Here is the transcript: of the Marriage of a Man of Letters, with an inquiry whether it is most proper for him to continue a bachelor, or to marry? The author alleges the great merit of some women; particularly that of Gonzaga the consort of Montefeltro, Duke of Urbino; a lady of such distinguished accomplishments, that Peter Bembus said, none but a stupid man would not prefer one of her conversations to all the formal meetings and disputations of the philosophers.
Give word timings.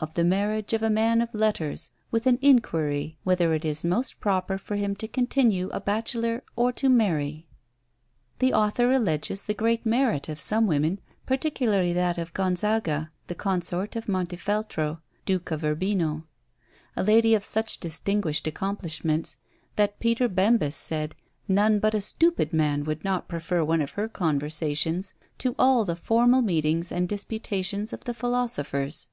of 0.00 0.14
the 0.14 0.24
Marriage 0.24 0.72
of 0.72 0.82
a 0.82 0.90
Man 0.90 1.20
of 1.20 1.32
Letters, 1.32 1.90
with 2.10 2.26
an 2.26 2.38
inquiry 2.40 3.18
whether 3.22 3.52
it 3.52 3.64
is 3.64 3.84
most 3.84 4.18
proper 4.18 4.56
for 4.58 4.74
him 4.74 4.96
to 4.96 5.06
continue 5.06 5.68
a 5.72 5.80
bachelor, 5.80 6.42
or 6.56 6.72
to 6.72 6.88
marry? 6.88 7.46
The 8.40 8.54
author 8.54 8.90
alleges 8.90 9.44
the 9.44 9.54
great 9.54 9.84
merit 9.86 10.28
of 10.30 10.40
some 10.40 10.66
women; 10.66 11.00
particularly 11.26 11.92
that 11.92 12.16
of 12.18 12.32
Gonzaga 12.32 13.10
the 13.28 13.34
consort 13.34 13.94
of 13.94 14.06
Montefeltro, 14.08 15.00
Duke 15.26 15.50
of 15.52 15.62
Urbino; 15.62 16.24
a 16.96 17.04
lady 17.04 17.34
of 17.34 17.44
such 17.44 17.78
distinguished 17.78 18.46
accomplishments, 18.46 19.36
that 19.76 20.00
Peter 20.00 20.28
Bembus 20.30 20.74
said, 20.74 21.14
none 21.46 21.78
but 21.78 21.94
a 21.94 22.00
stupid 22.00 22.52
man 22.54 22.84
would 22.84 23.04
not 23.04 23.28
prefer 23.28 23.62
one 23.62 23.82
of 23.82 23.92
her 23.92 24.08
conversations 24.08 25.12
to 25.38 25.54
all 25.58 25.84
the 25.84 25.94
formal 25.94 26.42
meetings 26.42 26.90
and 26.90 27.08
disputations 27.08 27.92
of 27.92 28.04
the 28.04 28.14
philosophers. 28.14 29.08